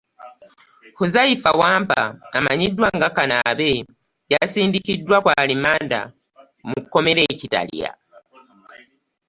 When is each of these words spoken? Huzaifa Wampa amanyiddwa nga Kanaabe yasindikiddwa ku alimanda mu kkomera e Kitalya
Huzaifa 0.97 1.49
Wampa 1.61 2.01
amanyiddwa 2.37 2.87
nga 2.95 3.07
Kanaabe 3.15 3.71
yasindikiddwa 4.33 5.17
ku 5.23 5.29
alimanda 5.41 5.99
mu 6.69 6.79
kkomera 6.83 7.21
e 7.31 7.33
Kitalya 7.39 7.91